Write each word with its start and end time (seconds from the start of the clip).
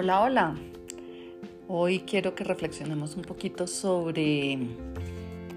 Hola, 0.00 0.20
hola. 0.20 0.54
Hoy 1.66 1.98
quiero 2.06 2.36
que 2.36 2.44
reflexionemos 2.44 3.16
un 3.16 3.22
poquito 3.22 3.66
sobre 3.66 4.56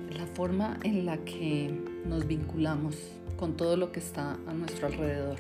la 0.09 0.25
forma 0.33 0.79
en 0.81 1.05
la 1.05 1.17
que 1.17 1.71
nos 2.07 2.25
vinculamos 2.25 2.97
con 3.37 3.55
todo 3.55 3.77
lo 3.77 3.91
que 3.91 3.99
está 3.99 4.39
a 4.47 4.53
nuestro 4.53 4.87
alrededor. 4.87 5.37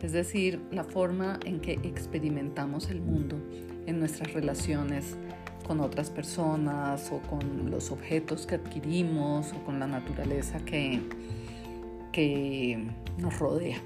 Es 0.00 0.12
decir, 0.12 0.62
la 0.70 0.82
forma 0.82 1.40
en 1.44 1.60
que 1.60 1.72
experimentamos 1.82 2.88
el 2.88 3.02
mundo 3.02 3.36
en 3.84 3.98
nuestras 3.98 4.32
relaciones 4.32 5.14
con 5.66 5.80
otras 5.80 6.08
personas 6.08 7.12
o 7.12 7.20
con 7.28 7.70
los 7.70 7.90
objetos 7.90 8.46
que 8.46 8.54
adquirimos 8.54 9.52
o 9.52 9.62
con 9.62 9.78
la 9.78 9.86
naturaleza 9.86 10.58
que, 10.64 11.02
que 12.12 12.82
nos 13.18 13.38
rodea. 13.38 13.76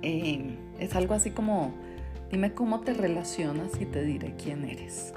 Eh, 0.00 0.56
es 0.78 0.94
algo 0.94 1.12
así 1.12 1.32
como 1.32 1.74
Dime 2.30 2.54
cómo 2.54 2.80
te 2.80 2.92
relacionas 2.92 3.80
y 3.80 3.86
te 3.86 4.02
diré 4.02 4.34
quién 4.36 4.64
eres. 4.64 5.14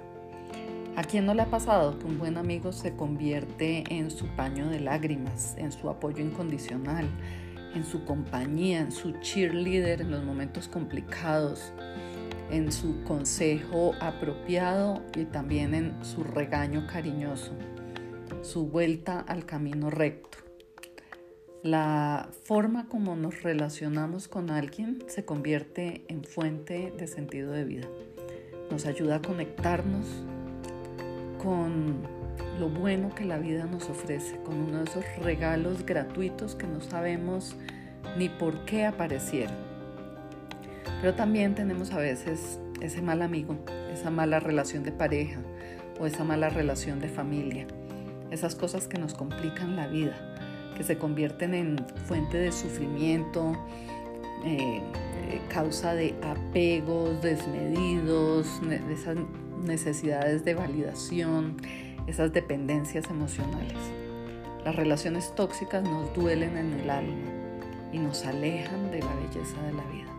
¿A 0.95 1.03
quién 1.03 1.25
no 1.25 1.33
le 1.33 1.41
ha 1.41 1.47
pasado 1.47 1.97
que 1.97 2.05
un 2.05 2.19
buen 2.19 2.37
amigo 2.37 2.71
se 2.71 2.95
convierte 2.95 3.83
en 3.89 4.11
su 4.11 4.27
paño 4.35 4.69
de 4.69 4.79
lágrimas, 4.79 5.55
en 5.57 5.71
su 5.71 5.89
apoyo 5.89 6.23
incondicional, 6.23 7.07
en 7.73 7.83
su 7.83 8.05
compañía, 8.05 8.81
en 8.81 8.91
su 8.91 9.13
cheerleader 9.21 10.01
en 10.01 10.11
los 10.11 10.23
momentos 10.23 10.67
complicados, 10.67 11.73
en 12.51 12.71
su 12.71 13.03
consejo 13.05 13.95
apropiado 13.99 15.01
y 15.15 15.25
también 15.25 15.73
en 15.73 16.05
su 16.05 16.23
regaño 16.23 16.85
cariñoso, 16.85 17.53
su 18.43 18.67
vuelta 18.67 19.19
al 19.21 19.47
camino 19.47 19.89
recto? 19.89 20.48
La 21.63 22.29
forma 22.45 22.87
como 22.87 23.17
nos 23.17 23.43
relacionamos 23.43 24.29
con 24.29 24.49
alguien 24.49 25.03
se 25.07 25.25
convierte 25.25 26.05
en 26.07 26.23
fuente 26.23 26.93
de 26.97 27.05
sentido 27.05 27.51
de 27.51 27.65
vida. 27.65 27.87
Nos 28.71 28.85
ayuda 28.85 29.17
a 29.17 29.21
conectarnos 29.21 30.05
con 31.37 31.97
lo 32.61 32.69
bueno 32.69 33.13
que 33.13 33.25
la 33.25 33.39
vida 33.39 33.65
nos 33.65 33.89
ofrece, 33.89 34.37
con 34.37 34.55
uno 34.55 34.77
de 34.77 34.83
esos 34.85 35.03
regalos 35.21 35.85
gratuitos 35.85 36.55
que 36.55 36.65
no 36.65 36.79
sabemos 36.79 37.57
ni 38.17 38.29
por 38.29 38.63
qué 38.63 38.85
aparecieron. 38.85 39.57
Pero 41.01 41.13
también 41.15 41.55
tenemos 41.55 41.91
a 41.91 41.97
veces 41.97 42.57
ese 42.79 43.01
mal 43.01 43.21
amigo, 43.21 43.57
esa 43.91 44.11
mala 44.11 44.39
relación 44.39 44.83
de 44.83 44.93
pareja 44.93 45.41
o 45.99 46.05
esa 46.05 46.23
mala 46.23 46.47
relación 46.47 47.01
de 47.01 47.09
familia, 47.09 47.67
esas 48.31 48.55
cosas 48.55 48.87
que 48.87 48.97
nos 48.97 49.13
complican 49.13 49.75
la 49.75 49.87
vida 49.87 50.15
que 50.75 50.83
se 50.83 50.97
convierten 50.97 51.53
en 51.53 51.77
fuente 52.05 52.37
de 52.37 52.51
sufrimiento, 52.51 53.53
eh, 54.45 54.81
eh, 55.29 55.41
causa 55.49 55.93
de 55.93 56.15
apegos 56.23 57.21
desmedidos, 57.21 58.47
de 58.67 58.93
esas 58.93 59.17
necesidades 59.63 60.45
de 60.45 60.53
validación, 60.53 61.57
esas 62.07 62.33
dependencias 62.33 63.09
emocionales. 63.09 63.77
Las 64.65 64.75
relaciones 64.75 65.33
tóxicas 65.35 65.83
nos 65.83 66.13
duelen 66.13 66.57
en 66.57 66.73
el 66.79 66.89
alma 66.89 67.29
y 67.91 67.99
nos 67.99 68.25
alejan 68.25 68.91
de 68.91 68.99
la 68.99 69.15
belleza 69.15 69.61
de 69.63 69.73
la 69.73 69.83
vida. 69.91 70.09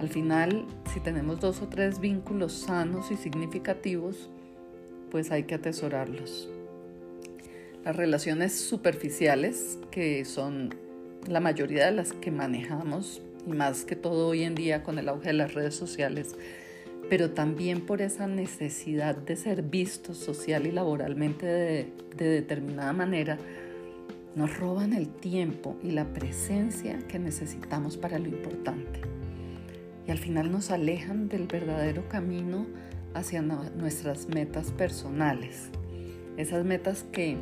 Al 0.00 0.08
final, 0.08 0.66
si 0.92 1.00
tenemos 1.00 1.40
dos 1.40 1.62
o 1.62 1.68
tres 1.68 2.00
vínculos 2.00 2.52
sanos 2.52 3.10
y 3.10 3.16
significativos, 3.16 4.30
pues 5.10 5.30
hay 5.30 5.44
que 5.44 5.54
atesorarlos. 5.54 6.48
Las 7.84 7.96
relaciones 7.96 8.54
superficiales, 8.54 9.78
que 9.90 10.24
son 10.24 10.74
la 11.26 11.40
mayoría 11.40 11.86
de 11.86 11.92
las 11.92 12.12
que 12.12 12.30
manejamos, 12.30 13.22
y 13.44 13.50
más 13.50 13.84
que 13.84 13.96
todo 13.96 14.28
hoy 14.28 14.44
en 14.44 14.54
día 14.54 14.84
con 14.84 15.00
el 15.00 15.08
auge 15.08 15.28
de 15.28 15.32
las 15.32 15.54
redes 15.54 15.74
sociales, 15.74 16.36
pero 17.10 17.30
también 17.30 17.80
por 17.80 18.00
esa 18.00 18.28
necesidad 18.28 19.16
de 19.16 19.34
ser 19.34 19.62
vistos 19.62 20.16
social 20.16 20.66
y 20.66 20.70
laboralmente 20.70 21.44
de, 21.44 21.92
de 22.16 22.28
determinada 22.28 22.92
manera, 22.92 23.38
nos 24.36 24.56
roban 24.58 24.92
el 24.92 25.08
tiempo 25.08 25.76
y 25.82 25.90
la 25.90 26.04
presencia 26.12 26.98
que 27.08 27.18
necesitamos 27.18 27.96
para 27.96 28.18
lo 28.18 28.28
importante. 28.28 29.00
Y 30.06 30.10
al 30.10 30.18
final 30.18 30.50
nos 30.52 30.70
alejan 30.70 31.28
del 31.28 31.48
verdadero 31.48 32.08
camino 32.08 32.66
hacia 33.14 33.42
nuestras 33.42 34.28
metas 34.28 34.70
personales. 34.70 35.68
Esas 36.36 36.64
metas 36.64 37.04
que 37.12 37.36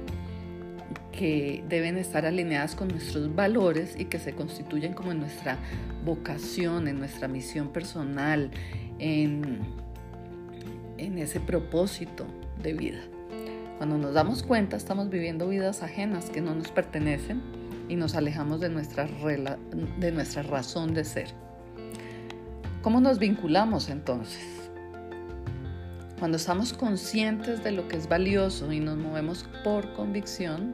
que 1.21 1.63
deben 1.69 1.99
estar 1.99 2.25
alineadas 2.25 2.75
con 2.75 2.89
nuestros 2.89 3.35
valores 3.37 3.95
y 3.99 4.07
que 4.07 4.19
se 4.19 4.33
constituyen 4.33 4.95
como 4.95 5.13
en 5.13 5.21
nuestra 5.21 5.59
vocación, 6.03 6.89
en 6.89 6.99
nuestra 6.99 7.29
misión 7.29 7.69
personal, 7.75 8.51
en, 8.99 9.59
en 10.97 11.19
ese 11.19 11.39
propósito 11.39 12.25
de 12.63 12.73
vida. 12.73 13.01
Cuando 13.77 13.99
nos 13.99 14.15
damos 14.15 14.43
cuenta 14.43 14.79
estamos 14.79 15.11
viviendo 15.11 15.47
vidas 15.47 15.83
ajenas 15.83 16.31
que 16.31 16.41
no 16.41 16.55
nos 16.55 16.69
pertenecen 16.69 17.43
y 17.91 17.97
nos 17.97 18.15
alejamos 18.15 18.59
de 18.61 18.71
nuestra, 18.71 19.07
de 19.07 20.13
nuestra 20.13 20.43
razón 20.43 20.95
de 20.95 21.05
ser. 21.05 21.29
¿Cómo 22.81 22.99
nos 23.03 23.19
vinculamos 23.19 23.91
entonces? 23.91 24.71
Cuando 26.19 26.39
estamos 26.39 26.73
conscientes 26.73 27.63
de 27.63 27.73
lo 27.73 27.89
que 27.89 27.99
es 27.99 28.09
valioso 28.09 28.73
y 28.73 28.81
nos 28.81 28.97
movemos 28.97 29.47
por 29.63 29.93
convicción, 29.93 30.73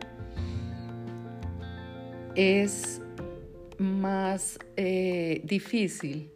es 2.36 3.00
más 3.78 4.58
eh, 4.76 5.40
difícil 5.44 6.30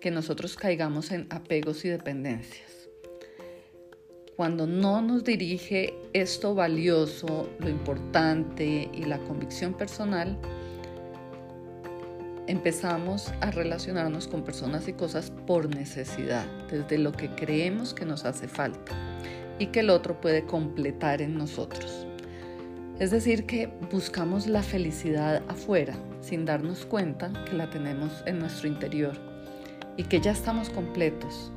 que 0.00 0.10
nosotros 0.10 0.56
caigamos 0.56 1.12
en 1.12 1.26
apegos 1.30 1.84
y 1.84 1.88
dependencias. 1.88 2.88
Cuando 4.34 4.66
no 4.66 5.02
nos 5.02 5.22
dirige 5.22 5.94
esto 6.14 6.54
valioso, 6.54 7.50
lo 7.60 7.68
importante 7.68 8.90
y 8.92 9.04
la 9.04 9.18
convicción 9.18 9.74
personal, 9.74 10.38
empezamos 12.46 13.32
a 13.40 13.50
relacionarnos 13.50 14.26
con 14.26 14.42
personas 14.42 14.88
y 14.88 14.94
cosas 14.94 15.30
por 15.46 15.72
necesidad, 15.72 16.46
desde 16.70 16.98
lo 16.98 17.12
que 17.12 17.28
creemos 17.30 17.94
que 17.94 18.06
nos 18.06 18.24
hace 18.24 18.48
falta 18.48 18.92
y 19.58 19.66
que 19.66 19.80
el 19.80 19.90
otro 19.90 20.20
puede 20.20 20.44
completar 20.44 21.22
en 21.22 21.36
nosotros. 21.36 22.06
Es 22.98 23.10
decir, 23.10 23.46
que 23.46 23.68
buscamos 23.90 24.46
la 24.46 24.62
felicidad 24.62 25.42
afuera 25.48 25.94
sin 26.20 26.44
darnos 26.44 26.84
cuenta 26.84 27.32
que 27.44 27.56
la 27.56 27.68
tenemos 27.70 28.22
en 28.26 28.38
nuestro 28.38 28.68
interior 28.68 29.18
y 29.96 30.04
que 30.04 30.20
ya 30.20 30.32
estamos 30.32 30.70
completos, 30.70 31.52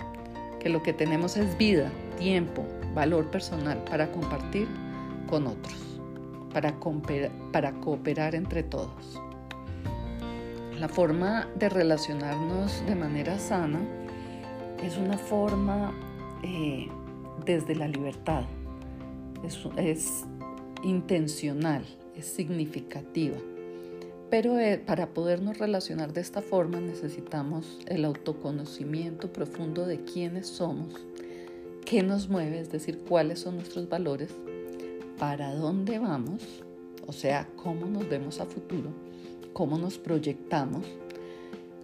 que 0.59 0.69
lo 0.69 0.81
que 0.81 0.93
tenemos 0.93 1.37
es 1.37 1.57
vida, 1.57 1.91
tiempo, 2.17 2.65
valor 2.93 3.29
personal 3.29 3.83
para 3.83 4.11
compartir 4.11 4.67
con 5.27 5.47
otros, 5.47 6.01
para, 6.53 6.73
cooperar 7.73 8.33
entre 8.33 8.63
todos. 8.63 9.21
La 10.79 10.89
forma 10.89 11.47
de 11.55 11.69
relacionarnos 11.69 12.85
de 12.85 12.95
manera 12.95 13.37
sana 13.39 13.81
es 14.83 14.97
una 14.97 15.17
forma 15.17 15.93
eh, 16.43 16.89
desde 17.45 17.75
la 17.75 17.87
libertad, 17.87 18.43
intencional, 20.83 21.85
es 22.15 22.25
significativa. 22.25 23.37
Pero 24.29 24.57
eh, 24.59 24.77
para 24.77 25.13
podernos 25.13 25.57
relacionar 25.57 26.13
de 26.13 26.21
esta 26.21 26.41
forma 26.41 26.79
necesitamos 26.79 27.79
el 27.87 28.05
autoconocimiento 28.05 29.31
profundo 29.31 29.85
de 29.85 30.03
quiénes 30.03 30.47
somos, 30.47 31.05
qué 31.85 32.03
nos 32.03 32.29
mueve, 32.29 32.59
es 32.59 32.71
decir, 32.71 32.99
cuáles 33.07 33.39
son 33.39 33.55
nuestros 33.55 33.87
valores, 33.87 34.29
para 35.19 35.53
dónde 35.53 35.99
vamos, 35.99 36.41
o 37.07 37.13
sea, 37.13 37.47
cómo 37.55 37.85
nos 37.85 38.09
vemos 38.09 38.39
a 38.41 38.45
futuro 38.45 38.91
cómo 39.55 39.77
nos 39.77 39.97
proyectamos, 39.97 40.85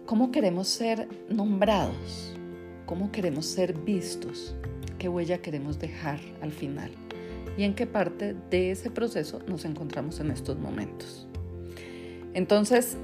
cómo 0.04 0.30
queremos 0.30 0.68
ser 0.68 1.08
nombrados, 1.30 2.34
cómo 2.84 3.10
queremos 3.10 3.46
ser 3.46 3.72
vistos, 3.72 4.54
qué 4.98 5.08
huella 5.08 5.40
queremos 5.40 5.78
dejar 5.78 6.20
al 6.42 6.52
final 6.52 6.90
y 7.56 7.64
en 7.64 7.74
qué 7.74 7.86
parte 7.86 8.34
de 8.50 8.70
ese 8.70 8.90
proceso 8.90 9.40
nos 9.46 9.64
encontramos 9.64 10.20
en 10.20 10.30
estos 10.30 10.58
momentos. 10.58 11.26
Entonces, 12.34 12.96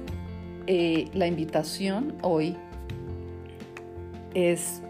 eh, 0.67 1.07
la 1.13 1.27
invitación 1.27 2.15
hoy 2.21 2.55
es 4.33 4.81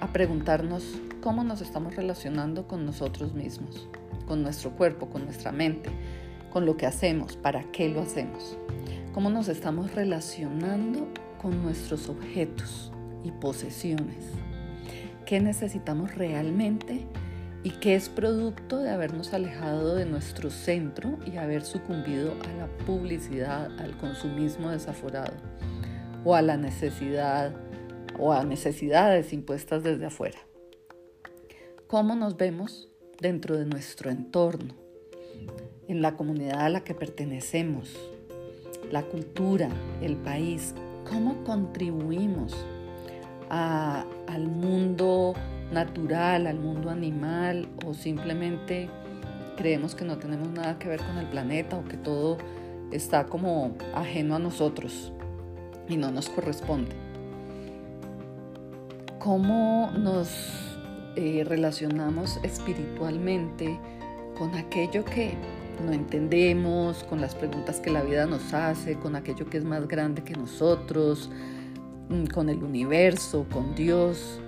a 0.00 0.12
preguntarnos 0.12 0.84
cómo 1.20 1.44
nos 1.44 1.60
estamos 1.60 1.96
relacionando 1.96 2.66
con 2.66 2.86
nosotros 2.86 3.34
mismos, 3.34 3.88
con 4.26 4.42
nuestro 4.42 4.70
cuerpo, 4.72 5.08
con 5.08 5.24
nuestra 5.24 5.52
mente, 5.52 5.90
con 6.50 6.66
lo 6.66 6.76
que 6.76 6.86
hacemos, 6.86 7.36
para 7.36 7.62
qué 7.70 7.88
lo 7.88 8.00
hacemos 8.00 8.56
cómo 9.12 9.30
nos 9.30 9.48
estamos 9.48 9.94
relacionando 9.94 11.08
con 11.40 11.62
nuestros 11.62 12.08
objetos 12.08 12.92
y 13.24 13.32
posesiones, 13.32 14.24
qué 15.26 15.40
necesitamos 15.40 16.14
realmente 16.14 17.06
y 17.62 17.70
qué 17.70 17.94
es 17.94 18.08
producto 18.08 18.78
de 18.78 18.90
habernos 18.90 19.34
alejado 19.34 19.94
de 19.94 20.06
nuestro 20.06 20.50
centro 20.50 21.18
y 21.26 21.36
haber 21.36 21.62
sucumbido 21.62 22.32
a 22.44 22.52
la 22.54 22.66
publicidad, 22.86 23.78
al 23.78 23.96
consumismo 23.98 24.70
desaforado 24.70 25.34
o 26.24 26.34
a 26.34 26.42
la 26.42 26.56
necesidad 26.56 27.54
o 28.18 28.32
a 28.32 28.44
necesidades 28.44 29.32
impuestas 29.32 29.82
desde 29.82 30.06
afuera. 30.06 30.38
¿Cómo 31.86 32.14
nos 32.14 32.36
vemos 32.36 32.88
dentro 33.20 33.58
de 33.58 33.66
nuestro 33.66 34.10
entorno, 34.10 34.74
en 35.88 36.02
la 36.02 36.16
comunidad 36.16 36.60
a 36.60 36.68
la 36.68 36.84
que 36.84 36.94
pertenecemos, 36.94 37.94
la 38.90 39.02
cultura, 39.02 39.68
el 40.00 40.16
país? 40.16 40.74
¿Cómo 41.10 41.42
contribuimos 41.44 42.54
al 43.48 44.46
mundo 44.46 45.34
natural, 45.72 46.46
al 46.46 46.58
mundo 46.58 46.90
animal 46.90 47.68
o 47.84 47.94
simplemente 47.94 48.88
creemos 49.56 49.94
que 49.94 50.04
no 50.04 50.18
tenemos 50.18 50.48
nada 50.48 50.78
que 50.78 50.88
ver 50.88 51.00
con 51.00 51.18
el 51.18 51.26
planeta 51.26 51.76
o 51.76 51.84
que 51.84 51.96
todo 51.96 52.38
está 52.92 53.26
como 53.26 53.76
ajeno 53.94 54.34
a 54.34 54.38
nosotros 54.38 55.12
y 55.88 55.96
no 55.96 56.10
nos 56.10 56.28
corresponde. 56.28 56.92
¿Cómo 59.18 59.90
nos 59.98 60.30
eh, 61.16 61.44
relacionamos 61.46 62.40
espiritualmente 62.42 63.78
con 64.38 64.54
aquello 64.54 65.04
que 65.04 65.34
no 65.84 65.92
entendemos, 65.92 67.04
con 67.04 67.20
las 67.20 67.34
preguntas 67.34 67.80
que 67.80 67.90
la 67.90 68.02
vida 68.02 68.26
nos 68.26 68.54
hace, 68.54 68.94
con 68.94 69.16
aquello 69.16 69.46
que 69.46 69.58
es 69.58 69.64
más 69.64 69.86
grande 69.88 70.22
que 70.22 70.34
nosotros, 70.34 71.30
mm, 72.08 72.26
con 72.26 72.48
el 72.48 72.62
universo, 72.62 73.46
con 73.52 73.74
Dios? 73.74 74.40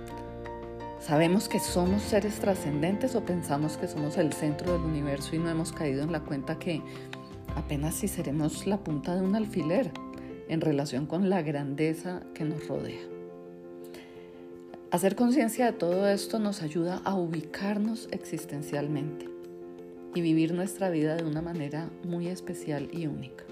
¿Sabemos 1.05 1.49
que 1.49 1.59
somos 1.59 2.01
seres 2.01 2.39
trascendentes 2.39 3.13
o 3.15 3.25
pensamos 3.25 3.75
que 3.75 3.89
somos 3.89 4.17
el 4.17 4.31
centro 4.31 4.71
del 4.71 4.83
universo 4.83 5.35
y 5.35 5.37
no 5.39 5.49
hemos 5.49 5.73
caído 5.73 6.01
en 6.01 6.13
la 6.13 6.21
cuenta 6.21 6.57
que 6.57 6.81
apenas 7.57 7.95
si 7.95 8.07
seremos 8.07 8.65
la 8.67 8.77
punta 8.77 9.13
de 9.13 9.21
un 9.21 9.35
alfiler 9.35 9.91
en 10.47 10.61
relación 10.61 11.05
con 11.05 11.29
la 11.29 11.41
grandeza 11.41 12.21
que 12.33 12.45
nos 12.45 12.65
rodea? 12.69 13.01
Hacer 14.91 15.17
conciencia 15.17 15.65
de 15.65 15.73
todo 15.73 16.07
esto 16.07 16.39
nos 16.39 16.61
ayuda 16.61 17.01
a 17.03 17.15
ubicarnos 17.15 18.07
existencialmente 18.11 19.27
y 20.15 20.21
vivir 20.21 20.53
nuestra 20.53 20.89
vida 20.89 21.17
de 21.17 21.25
una 21.25 21.41
manera 21.41 21.89
muy 22.05 22.29
especial 22.29 22.87
y 22.93 23.07
única 23.07 23.43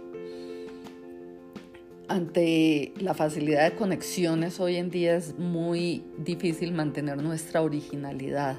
ante 2.12 2.94
la 3.00 3.14
facilidad 3.14 3.72
de 3.72 3.78
conexiones 3.78 4.60
hoy 4.60 4.76
en 4.76 4.90
día 4.90 5.16
es 5.16 5.40
muy 5.40 6.04
difícil 6.18 6.74
mantener 6.74 7.18
nuestra 7.24 7.62
originalidad 7.62 8.58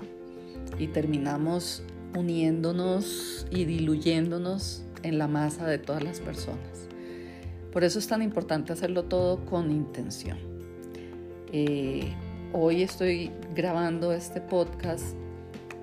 y 0.78 0.86
terminamos 0.86 1.82
uniéndonos 2.16 3.46
y 3.50 3.66
diluyéndonos 3.66 4.84
en 5.02 5.18
la 5.18 5.28
masa 5.28 5.66
de 5.66 5.76
todas 5.76 6.02
las 6.02 6.20
personas. 6.20 6.88
Por 7.72 7.84
eso 7.84 7.98
es 7.98 8.08
tan 8.08 8.22
importante 8.22 8.72
hacerlo 8.72 9.04
todo 9.04 9.44
con 9.44 9.70
intención. 9.70 10.38
Eh, 11.52 12.10
hoy 12.54 12.82
estoy 12.82 13.30
grabando 13.54 14.14
este 14.14 14.40
podcast 14.40 15.14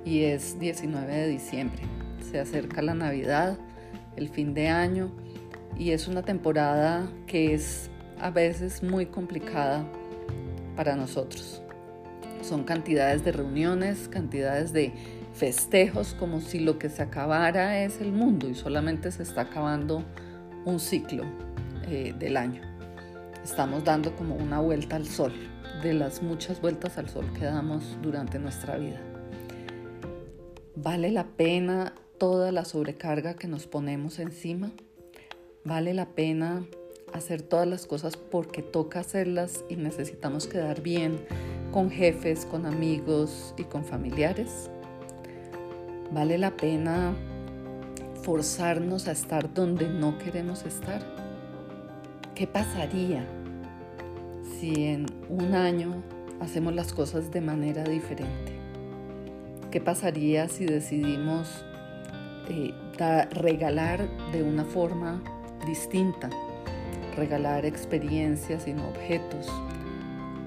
y 0.06 0.24
es 0.24 0.60
19 0.60 1.14
de 1.14 1.28
diciembre. 1.28 1.84
Se 2.32 2.40
acerca 2.40 2.82
la 2.82 2.96
Navidad, 2.96 3.60
el 4.16 4.30
fin 4.30 4.56
de 4.56 4.70
año 4.70 5.12
y 5.78 5.92
es 5.92 6.08
una 6.08 6.24
temporada 6.24 7.10
que 7.28 7.54
es 7.54 7.90
a 8.20 8.32
veces 8.32 8.84
muy 8.84 9.06
complicada 9.06 9.86
para 10.76 10.96
nosotros. 10.96 11.62
Son 12.42 12.64
cantidades 12.64 13.24
de 13.24 13.32
reuniones, 13.32 14.08
cantidades 14.08 14.74
de 14.74 14.94
festejos, 15.34 16.16
como 16.18 16.42
si 16.42 16.60
lo 16.60 16.80
que 16.80 16.90
se 16.90 17.02
acabara 17.02 17.84
es 17.84 18.02
el 18.02 18.12
mundo 18.12 18.50
y 18.50 18.56
solamente 18.56 19.12
se 19.12 19.24
está 19.24 19.42
acabando 19.42 20.04
un 20.66 20.80
ciclo 20.80 21.24
eh, 21.88 22.14
del 22.18 22.38
año. 22.38 22.62
Estamos 23.44 23.84
dando 23.84 24.16
como 24.16 24.36
una 24.36 24.60
vuelta 24.60 24.96
al 24.96 25.06
sol, 25.06 25.34
de 25.82 25.94
las 25.94 26.22
muchas 26.22 26.62
vueltas 26.62 26.98
al 26.98 27.10
sol 27.10 27.26
que 27.34 27.46
damos 27.46 27.98
durante 28.02 28.38
nuestra 28.38 28.78
vida. 28.78 29.00
¿Vale 30.76 31.12
la 31.12 31.26
pena 31.26 31.94
toda 32.18 32.52
la 32.52 32.66
sobrecarga 32.66 33.36
que 33.36 33.48
nos 33.48 33.68
ponemos 33.68 34.20
encima? 34.20 34.72
Vale 35.70 35.94
la 35.94 36.08
pena 36.08 36.66
hacer 37.14 37.44
todas 37.44 37.68
las 37.68 37.86
cosas 37.86 38.18
porque 38.18 38.64
toca 38.64 39.02
hacerlas 39.02 39.64
y 39.70 39.76
necesitamos 39.76 40.48
quedar 40.48 40.82
bien 40.82 41.24
con 41.72 41.92
jefes, 41.92 42.48
con 42.48 42.66
amigos 42.66 43.54
y 43.56 43.66
con 43.66 43.86
familiares. 43.86 44.72
Vale 46.12 46.40
la 46.40 46.58
pena 46.58 47.14
forzarnos 48.24 49.08
a 49.08 49.12
estar 49.12 49.54
donde 49.54 49.88
no 49.88 50.18
queremos 50.18 50.66
estar. 50.66 51.06
¿Qué 52.34 52.48
pasaría 52.48 53.28
si 54.60 54.86
en 54.86 55.06
un 55.30 55.54
año 55.54 56.02
hacemos 56.40 56.74
las 56.74 56.94
cosas 56.94 57.30
de 57.30 57.42
manera 57.42 57.84
diferente? 57.84 58.54
¿Qué 59.70 59.80
pasaría 59.80 60.50
si 60.50 60.66
decidimos 60.66 61.64
eh, 62.50 62.74
regalar 63.30 64.10
de 64.32 64.42
una 64.42 64.66
forma 64.66 65.22
distinta, 65.66 66.30
regalar 67.16 67.66
experiencias 67.66 68.68
y 68.68 68.74
no 68.74 68.88
objetos, 68.90 69.48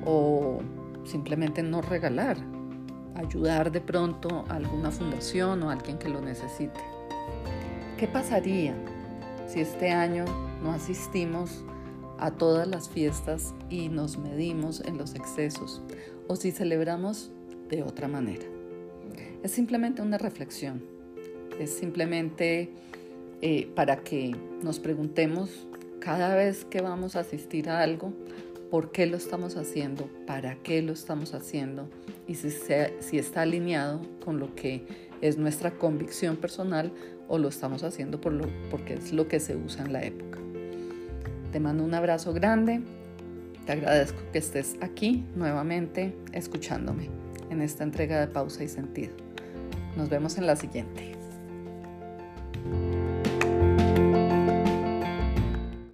o 0.04 0.60
simplemente 1.04 1.62
no 1.62 1.82
regalar, 1.82 2.36
ayudar 3.14 3.70
de 3.70 3.80
pronto 3.80 4.44
a 4.48 4.54
alguna 4.56 4.90
fundación 4.90 5.62
o 5.62 5.70
a 5.70 5.72
alguien 5.72 5.98
que 5.98 6.08
lo 6.08 6.20
necesite. 6.20 6.80
¿Qué 7.98 8.08
pasaría 8.08 8.74
si 9.46 9.60
este 9.60 9.90
año 9.90 10.24
no 10.62 10.72
asistimos 10.72 11.64
a 12.18 12.30
todas 12.30 12.66
las 12.66 12.88
fiestas 12.88 13.54
y 13.68 13.88
nos 13.88 14.16
medimos 14.16 14.80
en 14.80 14.98
los 14.98 15.14
excesos 15.14 15.82
o 16.28 16.36
si 16.36 16.52
celebramos 16.52 17.30
de 17.68 17.82
otra 17.82 18.08
manera? 18.08 18.44
Es 19.42 19.50
simplemente 19.50 20.02
una 20.02 20.18
reflexión, 20.18 20.82
es 21.58 21.70
simplemente 21.72 22.72
eh, 23.42 23.68
para 23.74 23.96
que 23.96 24.34
nos 24.62 24.78
preguntemos 24.78 25.66
cada 26.00 26.34
vez 26.34 26.64
que 26.64 26.80
vamos 26.80 27.16
a 27.16 27.20
asistir 27.20 27.68
a 27.68 27.80
algo, 27.80 28.12
por 28.70 28.90
qué 28.90 29.06
lo 29.06 29.16
estamos 29.16 29.56
haciendo, 29.56 30.08
para 30.26 30.54
qué 30.62 30.80
lo 30.80 30.92
estamos 30.92 31.34
haciendo 31.34 31.88
y 32.26 32.36
si, 32.36 32.50
si 33.00 33.18
está 33.18 33.42
alineado 33.42 34.00
con 34.24 34.40
lo 34.40 34.54
que 34.54 34.86
es 35.20 35.36
nuestra 35.36 35.72
convicción 35.72 36.36
personal 36.36 36.92
o 37.28 37.38
lo 37.38 37.48
estamos 37.48 37.82
haciendo 37.82 38.20
por 38.20 38.32
lo, 38.32 38.46
porque 38.70 38.94
es 38.94 39.12
lo 39.12 39.28
que 39.28 39.40
se 39.40 39.56
usa 39.56 39.84
en 39.84 39.92
la 39.92 40.02
época. 40.02 40.38
Te 41.52 41.60
mando 41.60 41.84
un 41.84 41.94
abrazo 41.94 42.32
grande, 42.32 42.80
te 43.66 43.72
agradezco 43.72 44.20
que 44.32 44.38
estés 44.38 44.76
aquí 44.80 45.24
nuevamente 45.36 46.14
escuchándome 46.32 47.10
en 47.50 47.60
esta 47.60 47.84
entrega 47.84 48.20
de 48.20 48.26
pausa 48.26 48.64
y 48.64 48.68
sentido. 48.68 49.12
Nos 49.96 50.08
vemos 50.08 50.38
en 50.38 50.46
la 50.46 50.56
siguiente. 50.56 51.11